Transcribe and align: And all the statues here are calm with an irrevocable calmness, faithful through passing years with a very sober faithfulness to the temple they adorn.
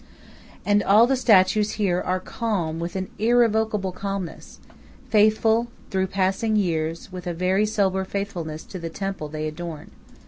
And 0.65 0.81
all 0.81 1.05
the 1.05 1.15
statues 1.15 1.73
here 1.73 2.01
are 2.01 2.19
calm 2.19 2.79
with 2.79 2.95
an 2.95 3.07
irrevocable 3.19 3.91
calmness, 3.91 4.57
faithful 5.09 5.67
through 5.91 6.07
passing 6.07 6.55
years 6.55 7.11
with 7.11 7.27
a 7.27 7.35
very 7.35 7.67
sober 7.67 8.03
faithfulness 8.03 8.63
to 8.63 8.79
the 8.79 8.89
temple 8.89 9.27
they 9.29 9.47
adorn. 9.47 9.91